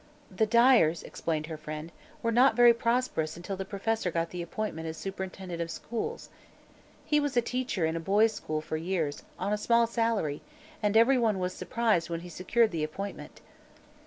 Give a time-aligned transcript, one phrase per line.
[0.31, 1.91] "The Dyers," explained her friend,
[2.23, 6.29] "were not very prosperous until the Professor got the appointment as superintendent of schools.
[7.05, 10.41] He was a teacher in a boys' school for years, on a small salary,
[10.81, 13.41] and everyone was surprised when he secured the appointment."